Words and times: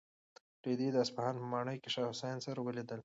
رېدي 0.65 0.87
د 0.91 0.97
اصفهان 1.05 1.35
په 1.41 1.45
ماڼۍ 1.51 1.77
کې 1.81 1.89
د 1.91 1.93
شاه 1.95 2.09
حسین 2.11 2.37
سره 2.45 2.59
ولیدل. 2.61 2.99